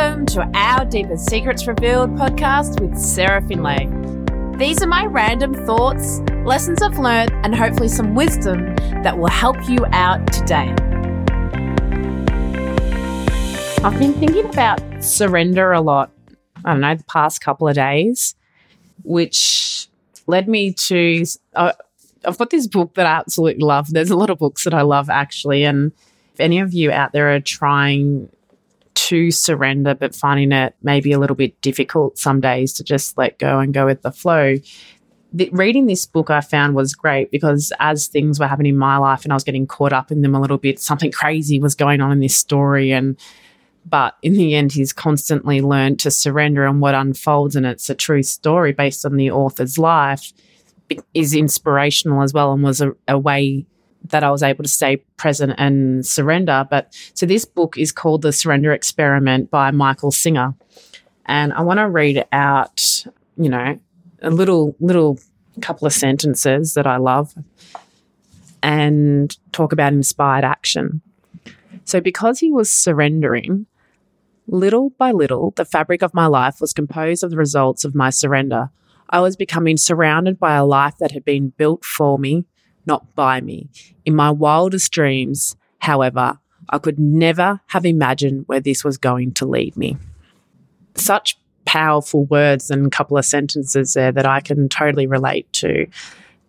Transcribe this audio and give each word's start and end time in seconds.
Welcome 0.00 0.24
to 0.28 0.50
our 0.54 0.86
Deepest 0.86 1.28
Secrets 1.28 1.66
Revealed 1.66 2.12
podcast 2.16 2.80
with 2.80 2.98
Sarah 2.98 3.46
Finlay. 3.46 3.86
These 4.56 4.82
are 4.82 4.86
my 4.86 5.04
random 5.04 5.52
thoughts, 5.52 6.20
lessons 6.46 6.80
I've 6.80 6.98
learned, 6.98 7.32
and 7.44 7.54
hopefully 7.54 7.88
some 7.88 8.14
wisdom 8.14 8.74
that 9.02 9.18
will 9.18 9.28
help 9.28 9.56
you 9.68 9.84
out 9.92 10.26
today. 10.32 10.74
I've 13.84 13.98
been 13.98 14.14
thinking 14.14 14.46
about 14.46 14.80
surrender 15.04 15.72
a 15.72 15.82
lot, 15.82 16.10
I 16.64 16.72
don't 16.72 16.80
know, 16.80 16.94
the 16.94 17.04
past 17.04 17.42
couple 17.42 17.68
of 17.68 17.74
days, 17.74 18.34
which 19.02 19.86
led 20.26 20.48
me 20.48 20.72
to. 20.72 21.26
Uh, 21.54 21.72
I've 22.24 22.38
got 22.38 22.48
this 22.48 22.66
book 22.66 22.94
that 22.94 23.04
I 23.04 23.18
absolutely 23.18 23.64
love. 23.64 23.90
There's 23.90 24.10
a 24.10 24.16
lot 24.16 24.30
of 24.30 24.38
books 24.38 24.64
that 24.64 24.72
I 24.72 24.80
love 24.80 25.10
actually. 25.10 25.64
And 25.64 25.92
if 26.32 26.40
any 26.40 26.58
of 26.58 26.72
you 26.72 26.90
out 26.90 27.12
there 27.12 27.34
are 27.34 27.40
trying 27.40 28.30
to 28.94 29.30
surrender, 29.30 29.94
but 29.94 30.14
finding 30.14 30.52
it 30.52 30.74
maybe 30.82 31.12
a 31.12 31.18
little 31.18 31.36
bit 31.36 31.60
difficult 31.60 32.18
some 32.18 32.40
days 32.40 32.72
to 32.74 32.84
just 32.84 33.16
let 33.16 33.38
go 33.38 33.58
and 33.58 33.74
go 33.74 33.86
with 33.86 34.02
the 34.02 34.12
flow. 34.12 34.56
The, 35.32 35.48
reading 35.52 35.86
this 35.86 36.06
book 36.06 36.28
I 36.28 36.40
found 36.40 36.74
was 36.74 36.94
great 36.94 37.30
because 37.30 37.72
as 37.78 38.08
things 38.08 38.40
were 38.40 38.48
happening 38.48 38.70
in 38.70 38.78
my 38.78 38.96
life 38.96 39.22
and 39.24 39.32
I 39.32 39.36
was 39.36 39.44
getting 39.44 39.66
caught 39.66 39.92
up 39.92 40.10
in 40.10 40.22
them 40.22 40.34
a 40.34 40.40
little 40.40 40.58
bit, 40.58 40.80
something 40.80 41.12
crazy 41.12 41.60
was 41.60 41.74
going 41.74 42.00
on 42.00 42.10
in 42.10 42.20
this 42.20 42.36
story. 42.36 42.92
And 42.92 43.16
but 43.86 44.16
in 44.22 44.34
the 44.34 44.54
end, 44.54 44.72
he's 44.72 44.92
constantly 44.92 45.60
learned 45.60 45.98
to 46.00 46.10
surrender, 46.10 46.66
and 46.66 46.80
what 46.80 46.94
unfolds, 46.94 47.56
and 47.56 47.64
it's 47.64 47.88
a 47.88 47.94
true 47.94 48.22
story 48.22 48.72
based 48.72 49.06
on 49.06 49.16
the 49.16 49.30
author's 49.30 49.78
life, 49.78 50.32
is 51.14 51.34
inspirational 51.34 52.22
as 52.22 52.34
well, 52.34 52.52
and 52.52 52.62
was 52.62 52.80
a, 52.80 52.92
a 53.08 53.18
way 53.18 53.66
that 54.04 54.24
I 54.24 54.30
was 54.30 54.42
able 54.42 54.64
to 54.64 54.68
stay 54.68 54.96
present 55.16 55.54
and 55.58 56.04
surrender. 56.04 56.66
But 56.68 56.94
so 57.14 57.26
this 57.26 57.44
book 57.44 57.76
is 57.76 57.92
called 57.92 58.22
The 58.22 58.32
Surrender 58.32 58.72
Experiment 58.72 59.50
by 59.50 59.70
Michael 59.70 60.10
Singer. 60.10 60.54
And 61.26 61.52
I 61.52 61.60
want 61.62 61.78
to 61.78 61.88
read 61.88 62.24
out, 62.32 63.04
you 63.36 63.48
know, 63.48 63.78
a 64.22 64.30
little 64.30 64.74
little 64.80 65.18
couple 65.60 65.86
of 65.86 65.92
sentences 65.92 66.74
that 66.74 66.86
I 66.86 66.96
love 66.96 67.34
and 68.62 69.36
talk 69.52 69.72
about 69.72 69.92
inspired 69.92 70.44
action. 70.44 71.02
So 71.84 72.00
because 72.00 72.38
he 72.40 72.50
was 72.50 72.70
surrendering, 72.70 73.66
little 74.46 74.90
by 74.90 75.12
little, 75.12 75.52
the 75.52 75.64
fabric 75.64 76.02
of 76.02 76.14
my 76.14 76.26
life 76.26 76.60
was 76.60 76.72
composed 76.72 77.22
of 77.22 77.30
the 77.30 77.36
results 77.36 77.84
of 77.84 77.94
my 77.94 78.10
surrender. 78.10 78.70
I 79.08 79.20
was 79.20 79.36
becoming 79.36 79.76
surrounded 79.76 80.38
by 80.38 80.54
a 80.54 80.64
life 80.64 80.96
that 80.98 81.10
had 81.10 81.24
been 81.24 81.50
built 81.50 81.84
for 81.84 82.18
me 82.18 82.44
not 82.90 83.14
by 83.14 83.40
me. 83.40 83.68
In 84.04 84.16
my 84.16 84.32
wildest 84.32 84.90
dreams, 84.90 85.54
however, 85.78 86.40
I 86.70 86.78
could 86.78 86.98
never 86.98 87.60
have 87.68 87.86
imagined 87.86 88.44
where 88.48 88.58
this 88.58 88.82
was 88.82 88.98
going 88.98 89.32
to 89.34 89.46
lead 89.46 89.76
me. 89.76 89.96
Such 90.96 91.38
powerful 91.64 92.24
words 92.24 92.68
and 92.68 92.86
a 92.86 92.90
couple 92.90 93.16
of 93.16 93.24
sentences 93.24 93.94
there 93.94 94.10
that 94.10 94.26
I 94.26 94.40
can 94.40 94.68
totally 94.68 95.06
relate 95.06 95.52
to. 95.52 95.86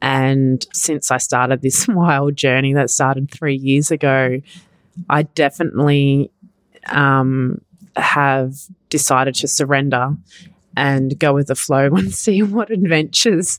And 0.00 0.66
since 0.72 1.10
I 1.10 1.18
started 1.18 1.60
this 1.60 1.86
wild 2.00 2.34
journey 2.34 2.72
that 2.72 2.88
started 2.88 3.30
three 3.30 3.56
years 3.56 3.90
ago, 3.90 4.40
I 5.10 5.24
definitely 5.24 6.30
um, 6.86 7.60
have 7.96 8.54
decided 8.88 9.34
to 9.34 9.48
surrender 9.48 10.16
and 10.78 11.18
go 11.18 11.34
with 11.34 11.48
the 11.48 11.54
flow 11.54 11.86
and 11.94 12.12
see 12.12 12.42
what 12.42 12.70
adventures 12.70 13.58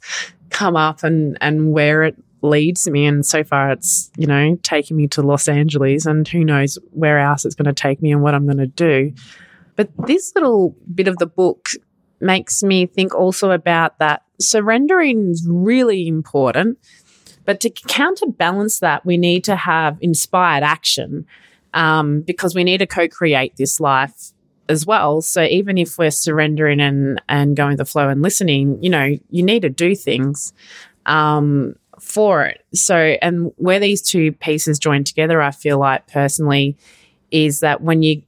come 0.49 0.75
up 0.75 1.03
and, 1.03 1.37
and 1.39 1.71
where 1.71 2.01
it 2.03 2.15
leads 2.43 2.87
me. 2.87 3.05
And 3.05 3.25
so 3.25 3.43
far, 3.43 3.71
it's, 3.71 4.11
you 4.17 4.27
know, 4.27 4.57
taking 4.61 4.97
me 4.97 5.07
to 5.09 5.23
Los 5.23 5.47
Angeles, 5.47 6.05
and 6.05 6.27
who 6.27 6.43
knows 6.43 6.77
where 6.91 7.19
else 7.19 7.45
it's 7.45 7.55
going 7.55 7.65
to 7.65 7.73
take 7.73 8.01
me 8.01 8.11
and 8.11 8.21
what 8.21 8.35
I'm 8.35 8.45
going 8.45 8.57
to 8.57 8.67
do. 8.67 9.13
But 9.75 9.89
this 10.05 10.33
little 10.35 10.75
bit 10.93 11.07
of 11.07 11.17
the 11.17 11.25
book 11.25 11.69
makes 12.19 12.61
me 12.61 12.85
think 12.85 13.15
also 13.15 13.51
about 13.51 13.97
that 13.99 14.23
surrendering 14.39 15.31
is 15.31 15.47
really 15.49 16.07
important. 16.07 16.77
But 17.45 17.59
to 17.61 17.69
counterbalance 17.69 18.79
that, 18.79 19.05
we 19.05 19.17
need 19.17 19.43
to 19.45 19.55
have 19.55 19.97
inspired 19.99 20.63
action 20.63 21.25
um, 21.73 22.21
because 22.21 22.53
we 22.53 22.63
need 22.63 22.77
to 22.77 22.87
co 22.87 23.07
create 23.07 23.55
this 23.57 23.79
life 23.79 24.31
as 24.69 24.85
well. 24.85 25.21
So 25.21 25.43
even 25.43 25.77
if 25.77 25.97
we're 25.97 26.11
surrendering 26.11 26.79
and, 26.79 27.21
and 27.27 27.55
going 27.55 27.77
the 27.77 27.85
flow 27.85 28.07
and 28.09 28.21
listening, 28.21 28.81
you 28.81 28.89
know, 28.89 29.17
you 29.29 29.43
need 29.43 29.63
to 29.63 29.69
do 29.69 29.95
things. 29.95 30.53
Um, 31.05 31.75
for 32.03 32.43
it. 32.43 32.65
So, 32.73 33.15
and 33.21 33.51
where 33.55 33.79
these 33.79 34.01
two 34.01 34.33
pieces 34.33 34.77
join 34.77 35.03
together, 35.03 35.41
I 35.41 35.51
feel 35.51 35.79
like 35.79 36.07
personally, 36.07 36.77
is 37.31 37.61
that 37.61 37.81
when 37.81 38.03
you 38.03 38.21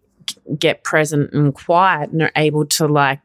get 0.58 0.84
present 0.84 1.34
and 1.34 1.54
quiet 1.54 2.12
and 2.12 2.22
are 2.22 2.32
able 2.36 2.66
to 2.66 2.88
like 2.88 3.20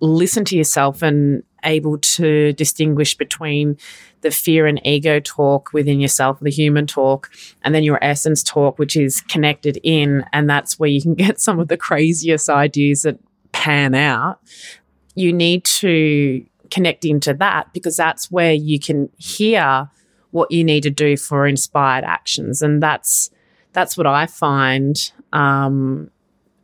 listen 0.00 0.44
to 0.46 0.56
yourself 0.56 1.02
and 1.02 1.42
able 1.64 1.98
to 1.98 2.52
distinguish 2.52 3.16
between 3.16 3.76
the 4.20 4.30
fear 4.30 4.66
and 4.66 4.80
ego 4.86 5.18
talk 5.18 5.72
within 5.72 6.00
yourself, 6.00 6.38
the 6.40 6.50
human 6.50 6.86
talk, 6.86 7.30
and 7.62 7.74
then 7.74 7.82
your 7.82 7.98
essence 8.02 8.42
talk, 8.42 8.78
which 8.78 8.96
is 8.96 9.20
connected 9.22 9.78
in. 9.82 10.24
And 10.32 10.48
that's 10.48 10.78
where 10.78 10.88
you 10.88 11.02
can 11.02 11.14
get 11.16 11.40
some 11.40 11.58
of 11.58 11.68
the 11.68 11.76
craziest 11.76 12.48
ideas 12.48 13.02
that 13.02 13.18
pan 13.50 13.94
out. 13.94 14.38
You 15.16 15.32
need 15.32 15.64
to 15.64 16.46
connect 16.70 17.02
to 17.02 17.34
that 17.34 17.72
because 17.72 17.96
that's 17.96 18.30
where 18.30 18.52
you 18.52 18.78
can 18.78 19.08
hear 19.16 19.88
what 20.30 20.50
you 20.50 20.62
need 20.64 20.82
to 20.82 20.90
do 20.90 21.16
for 21.16 21.46
inspired 21.46 22.04
actions. 22.04 22.62
And 22.62 22.82
that's 22.82 23.30
that's 23.72 23.96
what 23.96 24.06
i 24.06 24.26
find 24.26 25.12
um, 25.32 26.10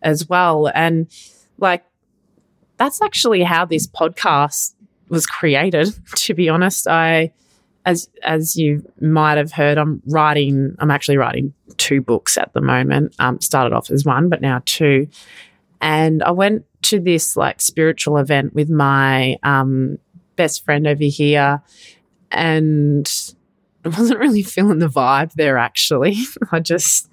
as 0.02 0.28
well. 0.28 0.70
And 0.74 1.08
like 1.58 1.84
that's 2.76 3.00
actually 3.02 3.42
how 3.42 3.64
this 3.64 3.86
podcast 3.86 4.74
was 5.08 5.26
created 5.26 5.94
to 6.16 6.34
be 6.34 6.48
honest. 6.48 6.88
I 6.88 7.32
as 7.86 8.08
as 8.22 8.56
you 8.56 8.82
might 8.98 9.36
have 9.36 9.52
heard 9.52 9.76
i'm 9.76 10.00
writing 10.06 10.74
i'm 10.78 10.90
actually 10.90 11.18
writing 11.18 11.52
two 11.76 12.00
books 12.00 12.38
at 12.38 12.52
the 12.54 12.60
moment. 12.60 13.14
Um, 13.18 13.40
started 13.40 13.74
off 13.74 13.90
as 13.90 14.04
one 14.04 14.28
but 14.28 14.40
now 14.40 14.62
two. 14.64 15.08
And 15.80 16.22
i 16.22 16.30
went 16.30 16.64
to 16.84 17.00
this 17.00 17.36
like 17.36 17.60
spiritual 17.60 18.18
event 18.18 18.54
with 18.54 18.70
my 18.70 19.36
um, 19.42 19.98
best 20.36 20.64
friend 20.64 20.86
over 20.86 21.04
here, 21.04 21.62
and 22.30 23.10
I 23.84 23.88
wasn't 23.88 24.20
really 24.20 24.42
feeling 24.42 24.78
the 24.78 24.88
vibe 24.88 25.32
there. 25.34 25.58
Actually, 25.58 26.16
I 26.52 26.60
just 26.60 27.10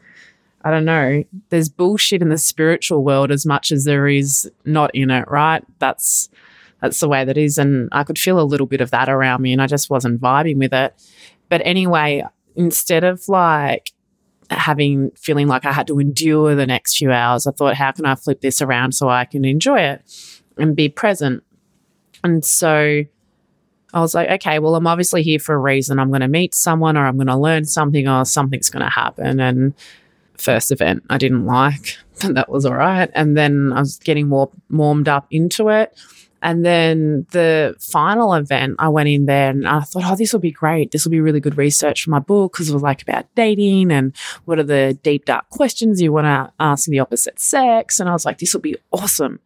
I 0.63 0.71
don't 0.71 0.85
know. 0.85 1.23
There's 1.49 1.69
bullshit 1.69 2.21
in 2.21 2.29
the 2.29 2.37
spiritual 2.37 3.03
world 3.03 3.31
as 3.31 3.45
much 3.45 3.71
as 3.71 3.85
there 3.85 4.07
is 4.07 4.49
not 4.65 4.93
in 4.93 5.09
it, 5.09 5.27
right? 5.29 5.63
That's 5.79 6.29
that's 6.81 6.99
the 6.99 7.07
way 7.07 7.23
that 7.25 7.37
is, 7.37 7.57
and 7.57 7.89
I 7.91 8.03
could 8.03 8.17
feel 8.17 8.39
a 8.39 8.43
little 8.43 8.67
bit 8.67 8.81
of 8.81 8.91
that 8.91 9.09
around 9.09 9.41
me, 9.41 9.53
and 9.53 9.61
I 9.61 9.67
just 9.67 9.89
wasn't 9.89 10.21
vibing 10.21 10.57
with 10.57 10.73
it. 10.73 10.93
But 11.49 11.61
anyway, 11.63 12.23
instead 12.55 13.03
of 13.03 13.27
like 13.27 13.91
having 14.51 15.11
feeling 15.11 15.47
like 15.47 15.65
I 15.65 15.71
had 15.71 15.87
to 15.87 15.99
endure 15.99 16.55
the 16.55 16.67
next 16.67 16.97
few 16.97 17.11
hours, 17.11 17.47
I 17.47 17.51
thought, 17.51 17.75
how 17.75 17.91
can 17.91 18.05
I 18.05 18.15
flip 18.15 18.41
this 18.41 18.61
around 18.61 18.93
so 18.93 19.09
I 19.09 19.25
can 19.25 19.45
enjoy 19.45 19.79
it 19.79 20.01
and 20.57 20.75
be 20.75 20.89
present? 20.89 21.43
And 22.23 22.43
so 22.45 23.03
I 23.93 23.99
was 23.99 24.13
like, 24.13 24.29
okay, 24.29 24.59
well, 24.59 24.75
I'm 24.75 24.87
obviously 24.87 25.23
here 25.23 25.39
for 25.39 25.55
a 25.55 25.59
reason. 25.59 25.99
I'm 25.99 26.09
going 26.09 26.21
to 26.21 26.27
meet 26.27 26.55
someone 26.55 26.97
or 26.97 27.05
I'm 27.05 27.17
going 27.17 27.27
to 27.27 27.37
learn 27.37 27.65
something 27.65 28.07
or 28.07 28.25
something's 28.25 28.69
going 28.69 28.85
to 28.85 28.91
happen. 28.91 29.39
And 29.39 29.73
first 30.37 30.71
event 30.71 31.03
I 31.09 31.17
didn't 31.17 31.45
like, 31.45 31.97
but 32.21 32.35
that 32.35 32.49
was 32.49 32.65
all 32.65 32.75
right. 32.75 33.09
And 33.13 33.37
then 33.37 33.73
I 33.73 33.79
was 33.79 33.97
getting 33.97 34.27
more 34.27 34.51
warmed 34.69 35.07
up 35.07 35.27
into 35.31 35.69
it. 35.69 35.97
And 36.41 36.65
then 36.65 37.27
the 37.31 37.75
final 37.79 38.33
event, 38.33 38.75
I 38.79 38.89
went 38.89 39.09
in 39.09 39.25
there 39.25 39.51
and 39.51 39.67
I 39.67 39.81
thought, 39.81 40.03
oh, 40.05 40.15
this 40.15 40.33
will 40.33 40.39
be 40.39 40.51
great. 40.51 40.91
This 40.91 41.05
will 41.05 41.11
be 41.11 41.21
really 41.21 41.39
good 41.39 41.57
research 41.57 42.03
for 42.03 42.09
my 42.09 42.19
book 42.19 42.53
because 42.53 42.69
it 42.69 42.73
was 42.73 42.81
like 42.81 43.01
about 43.01 43.25
dating 43.35 43.91
and 43.91 44.15
what 44.45 44.57
are 44.57 44.63
the 44.63 44.97
deep, 45.03 45.25
dark 45.25 45.49
questions 45.49 46.01
you 46.01 46.11
want 46.11 46.25
to 46.25 46.51
ask 46.59 46.87
the 46.87 46.99
opposite 46.99 47.39
sex. 47.39 47.99
And 47.99 48.09
I 48.09 48.13
was 48.13 48.25
like, 48.25 48.39
this 48.39 48.53
will 48.53 48.61
be 48.61 48.77
awesome. 48.91 49.39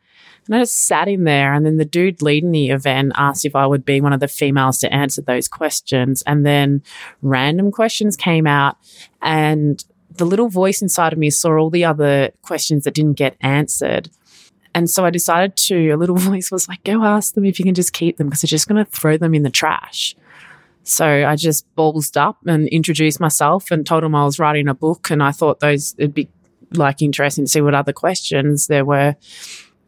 And 0.47 0.55
I 0.55 0.59
just 0.59 0.85
sat 0.85 1.07
in 1.07 1.23
there, 1.23 1.53
and 1.53 1.65
then 1.65 1.77
the 1.77 1.85
dude 1.85 2.21
leading 2.21 2.51
the 2.51 2.69
event 2.69 3.13
asked 3.15 3.45
if 3.45 3.55
I 3.55 3.65
would 3.65 3.83
be 3.83 3.99
one 3.99 4.13
of 4.13 4.19
the 4.19 4.27
females 4.27 4.77
to 4.79 4.93
answer 4.93 5.23
those 5.23 5.47
questions. 5.47 6.21
And 6.27 6.45
then 6.45 6.83
random 7.23 7.71
questions 7.71 8.15
came 8.15 8.45
out, 8.45 8.77
and 9.23 9.83
the 10.11 10.25
little 10.25 10.47
voice 10.47 10.83
inside 10.83 11.13
of 11.13 11.19
me 11.19 11.31
saw 11.31 11.57
all 11.57 11.71
the 11.71 11.85
other 11.85 12.29
questions 12.43 12.83
that 12.83 12.93
didn't 12.93 13.17
get 13.17 13.35
answered. 13.41 14.11
And 14.75 14.89
so 14.89 15.05
I 15.05 15.09
decided 15.09 15.55
to, 15.55 15.89
a 15.89 15.97
little 15.97 16.15
voice 16.17 16.51
was 16.51 16.67
like, 16.67 16.83
go 16.83 17.03
ask 17.03 17.33
them 17.33 17.45
if 17.45 17.57
you 17.57 17.65
can 17.65 17.73
just 17.73 17.93
keep 17.93 18.17
them 18.17 18.27
because 18.27 18.41
they're 18.41 18.47
just 18.47 18.67
going 18.67 18.83
to 18.83 18.91
throw 18.91 19.17
them 19.17 19.33
in 19.33 19.41
the 19.41 19.49
trash. 19.49 20.15
So 20.83 21.05
I 21.25 21.35
just 21.35 21.65
ballsed 21.75 22.15
up 22.15 22.37
and 22.45 22.67
introduced 22.67 23.19
myself 23.19 23.71
and 23.71 23.87
told 23.87 24.03
them 24.03 24.13
I 24.13 24.23
was 24.23 24.37
writing 24.37 24.67
a 24.67 24.75
book 24.75 25.09
and 25.09 25.23
I 25.23 25.31
thought 25.31 25.59
those, 25.61 25.95
it'd 25.97 26.13
be 26.13 26.29
like 26.73 27.01
interesting 27.01 27.45
to 27.45 27.49
see 27.49 27.61
what 27.61 27.73
other 27.73 27.93
questions 27.93 28.67
there 28.67 28.85
were. 28.85 29.15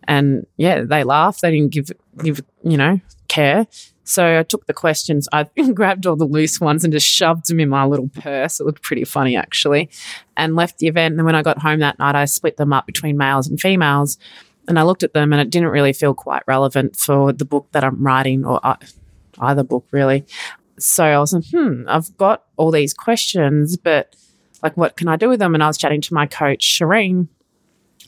And 0.08 0.48
yeah, 0.56 0.82
they 0.82 1.04
laughed. 1.04 1.42
They 1.42 1.52
didn't 1.52 1.74
give 1.74 1.92
give 2.24 2.42
you 2.64 2.78
know 2.78 3.00
care. 3.28 3.68
So 4.06 4.40
I 4.40 4.44
took 4.44 4.66
the 4.66 4.74
questions. 4.74 5.28
I 5.34 5.44
grabbed 5.74 6.08
all 6.08 6.16
the 6.16 6.26
loose 6.26 6.62
ones 6.62 6.86
and 6.86 6.94
just 6.94 7.06
shoved 7.06 7.50
them 7.50 7.60
in 7.60 7.68
my 7.68 7.86
little 7.86 8.08
purse. 8.08 8.62
It 8.62 8.66
looked 8.66 8.82
pretty 8.82 9.04
funny 9.04 9.36
actually, 9.36 9.90
and 10.38 10.56
left 10.56 10.78
the 10.78 10.88
event. 10.88 11.12
And 11.12 11.20
then 11.20 11.26
when 11.26 11.36
I 11.36 11.42
got 11.42 11.62
home 11.62 11.82
that 11.82 12.00
night, 12.00 12.16
I 12.16 12.24
split 12.24 12.56
them 12.56 12.72
up 12.72 12.86
between 12.86 13.18
males 13.18 13.48
and 13.48 13.60
females. 13.60 14.18
And 14.68 14.78
I 14.78 14.84
looked 14.84 15.04
at 15.04 15.14
them 15.14 15.32
and 15.32 15.42
it 15.42 15.50
didn't 15.50 15.70
really 15.70 15.94
feel 15.94 16.14
quite 16.14 16.44
relevant 16.46 16.96
for 16.96 17.32
the 17.32 17.46
book 17.46 17.68
that 17.72 17.84
I'm 17.84 18.04
writing 18.04 18.46
or 18.46 18.60
uh, 18.64 18.76
either 19.40 19.64
book 19.64 19.88
really. 19.92 20.26
So 20.80 21.04
I 21.04 21.20
was 21.20 21.34
like, 21.34 21.46
hmm, 21.52 21.84
I've 21.88 22.16
got 22.18 22.44
all 22.58 22.72
these 22.72 22.94
questions, 22.94 23.78
but 23.78 24.16
like, 24.62 24.76
what 24.78 24.98
can 24.98 25.08
I 25.08 25.16
do 25.16 25.30
with 25.30 25.40
them? 25.40 25.54
And 25.54 25.64
I 25.64 25.68
was 25.68 25.78
chatting 25.78 26.02
to 26.02 26.14
my 26.14 26.26
coach, 26.26 26.80
Shireen, 26.80 27.28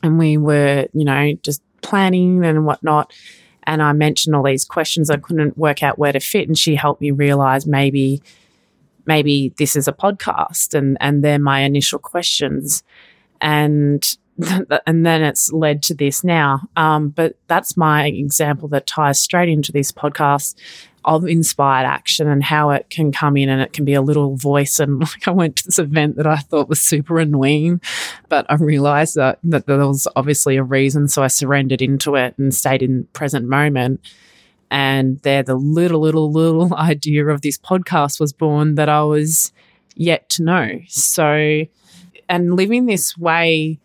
and 0.02 0.18
we 0.18 0.36
were, 0.36 0.86
you 0.92 1.04
know, 1.04 1.32
just 1.42 1.62
planning 1.82 2.44
and 2.44 2.64
whatnot. 2.66 3.12
And 3.64 3.82
I 3.82 3.92
mentioned 3.92 4.34
all 4.34 4.42
these 4.42 4.64
questions 4.64 5.10
I 5.10 5.16
couldn't 5.16 5.58
work 5.58 5.82
out 5.82 5.98
where 5.98 6.12
to 6.12 6.20
fit. 6.20 6.48
And 6.48 6.58
she 6.58 6.74
helped 6.74 7.00
me 7.00 7.10
realize 7.10 7.66
maybe, 7.66 8.22
maybe 9.06 9.52
this 9.58 9.76
is 9.76 9.86
a 9.86 9.92
podcast 9.92 10.74
and, 10.74 10.96
and 11.00 11.22
they're 11.22 11.38
my 11.38 11.60
initial 11.60 11.98
questions. 11.98 12.82
And 13.40 14.04
and 14.86 15.04
then 15.04 15.22
it's 15.22 15.52
led 15.52 15.82
to 15.84 15.94
this 15.94 16.24
now. 16.24 16.68
Um, 16.76 17.10
but 17.10 17.36
that's 17.46 17.76
my 17.76 18.06
example 18.06 18.68
that 18.68 18.86
ties 18.86 19.20
straight 19.20 19.48
into 19.48 19.72
this 19.72 19.92
podcast 19.92 20.54
of 21.04 21.26
inspired 21.26 21.86
action 21.86 22.28
and 22.28 22.44
how 22.44 22.70
it 22.70 22.90
can 22.90 23.10
come 23.10 23.36
in 23.36 23.48
and 23.48 23.62
it 23.62 23.72
can 23.72 23.84
be 23.84 23.94
a 23.94 24.02
little 24.02 24.36
voice. 24.36 24.78
And 24.78 25.00
like 25.00 25.26
I 25.26 25.30
went 25.30 25.56
to 25.56 25.64
this 25.64 25.78
event 25.78 26.16
that 26.16 26.26
I 26.26 26.36
thought 26.36 26.68
was 26.68 26.80
super 26.80 27.18
annoying, 27.18 27.80
but 28.28 28.46
I 28.48 28.54
realized 28.54 29.14
that, 29.16 29.38
that 29.44 29.66
there 29.66 29.78
was 29.78 30.06
obviously 30.16 30.56
a 30.56 30.62
reason. 30.62 31.08
So 31.08 31.22
I 31.22 31.28
surrendered 31.28 31.82
into 31.82 32.16
it 32.16 32.36
and 32.38 32.54
stayed 32.54 32.82
in 32.82 33.04
present 33.12 33.48
moment. 33.48 34.00
And 34.70 35.18
there, 35.20 35.42
the 35.42 35.56
little, 35.56 36.00
little, 36.00 36.30
little 36.30 36.74
idea 36.76 37.26
of 37.26 37.42
this 37.42 37.58
podcast 37.58 38.20
was 38.20 38.32
born 38.32 38.74
that 38.76 38.88
I 38.88 39.02
was 39.02 39.52
yet 39.96 40.28
to 40.30 40.42
know. 40.42 40.80
So, 40.88 41.64
and 42.28 42.54
living 42.54 42.86
this 42.86 43.18
way 43.18 43.80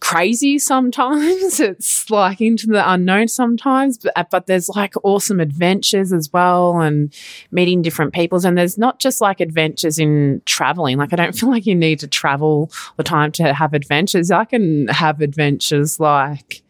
crazy 0.00 0.58
sometimes. 0.58 1.60
It's 1.70 2.10
like 2.10 2.40
into 2.40 2.66
the 2.66 2.90
unknown 2.90 3.28
sometimes, 3.28 3.98
but, 3.98 4.12
uh, 4.16 4.24
but 4.30 4.46
there's 4.46 4.68
like 4.68 4.94
awesome 5.04 5.38
adventures 5.38 6.12
as 6.12 6.32
well 6.32 6.80
and 6.80 7.14
meeting 7.52 7.82
different 7.82 8.12
peoples. 8.12 8.44
And 8.44 8.58
there's 8.58 8.76
not 8.76 8.98
just 8.98 9.20
like 9.20 9.40
adventures 9.40 9.98
in 9.98 10.42
traveling. 10.46 10.98
Like, 10.98 11.12
I 11.12 11.16
don't 11.16 11.32
feel 11.38 11.48
like 11.48 11.66
you 11.66 11.74
need 11.74 12.00
to 12.00 12.08
travel 12.08 12.70
the 12.96 13.04
time 13.04 13.30
to 13.32 13.52
have 13.52 13.74
adventures. 13.74 14.30
I 14.30 14.44
can 14.44 14.88
have 14.88 15.20
adventures 15.20 16.00
like 16.00 16.62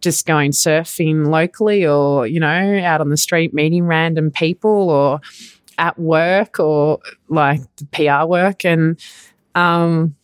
just 0.00 0.26
going 0.26 0.52
surfing 0.52 1.26
locally 1.26 1.86
or, 1.86 2.26
you 2.26 2.40
know, 2.40 2.78
out 2.82 3.00
on 3.00 3.10
the 3.10 3.16
street 3.16 3.52
meeting 3.52 3.84
random 3.84 4.30
people 4.30 4.90
or 4.90 5.20
at 5.78 5.98
work 5.98 6.58
or 6.58 7.00
like 7.28 7.60
PR 7.92 8.24
work. 8.24 8.64
And, 8.64 8.98
um, 9.54 10.14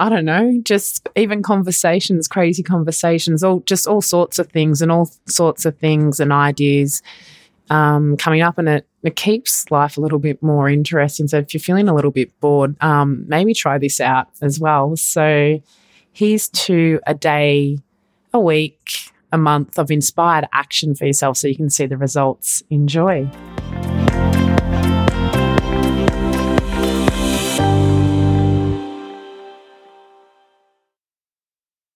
I 0.00 0.08
don't 0.08 0.24
know, 0.24 0.60
just 0.62 1.08
even 1.16 1.42
conversations, 1.42 2.28
crazy 2.28 2.62
conversations, 2.62 3.42
all 3.42 3.60
just 3.60 3.86
all 3.86 4.00
sorts 4.00 4.38
of 4.38 4.48
things 4.48 4.80
and 4.80 4.92
all 4.92 5.10
sorts 5.26 5.64
of 5.64 5.76
things 5.78 6.20
and 6.20 6.32
ideas 6.32 7.02
um, 7.70 8.16
coming 8.16 8.40
up, 8.40 8.58
and 8.58 8.68
it, 8.68 8.86
it 9.02 9.16
keeps 9.16 9.70
life 9.70 9.96
a 9.96 10.00
little 10.00 10.18
bit 10.18 10.42
more 10.42 10.68
interesting. 10.68 11.26
So 11.28 11.38
if 11.38 11.52
you're 11.52 11.60
feeling 11.60 11.88
a 11.88 11.94
little 11.94 12.12
bit 12.12 12.38
bored, 12.40 12.76
um, 12.80 13.24
maybe 13.26 13.54
try 13.54 13.76
this 13.78 14.00
out 14.00 14.28
as 14.40 14.60
well. 14.60 14.96
So 14.96 15.60
here's 16.12 16.48
to 16.48 17.00
a 17.06 17.14
day, 17.14 17.78
a 18.32 18.40
week, 18.40 19.12
a 19.32 19.38
month 19.38 19.78
of 19.78 19.90
inspired 19.90 20.46
action 20.52 20.94
for 20.94 21.06
yourself, 21.06 21.36
so 21.36 21.48
you 21.48 21.56
can 21.56 21.70
see 21.70 21.86
the 21.86 21.98
results. 21.98 22.62
Enjoy. 22.70 23.28